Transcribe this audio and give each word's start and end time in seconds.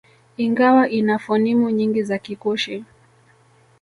Ingawa 0.45 0.89
ina 0.89 1.19
fonimu 1.19 1.69
nyingi 1.69 2.03
za 2.03 2.17
Kikushi 2.17 2.85